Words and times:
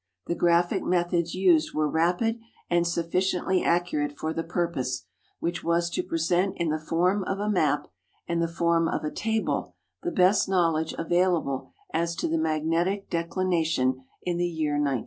The 0.25 0.33
graphic 0.33 0.81
methods 0.81 1.35
used 1.35 1.75
were 1.75 1.87
rapid 1.87 2.39
and 2.71 2.87
sufficiently 2.87 3.63
accurate 3.63 4.17
for 4.17 4.33
the 4.33 4.41
purpose, 4.43 5.05
which 5.39 5.63
was 5.63 5.91
to 5.91 6.01
present 6.01 6.55
in 6.57 6.69
the 6.69 6.79
form 6.79 7.23
of 7.25 7.37
a 7.37 7.47
map 7.51 7.87
and 8.27 8.41
the 8.41 8.47
form 8.47 8.87
of 8.87 9.03
a 9.03 9.11
table 9.11 9.75
the 10.01 10.09
best 10.09 10.49
knowledge 10.49 10.95
available 10.97 11.69
as 11.93 12.15
to 12.15 12.27
the 12.27 12.39
magnetic 12.39 13.11
dedi 13.11 13.47
nation 13.47 14.03
in 14.23 14.37
the 14.37 14.47
year 14.49 14.71
1900. 14.73 14.99